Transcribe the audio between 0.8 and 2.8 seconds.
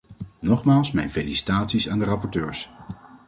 mijn felicitaties aan de rapporteurs.